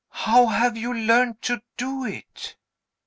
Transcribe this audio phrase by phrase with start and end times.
[0.25, 2.55] How have you learned to do it?"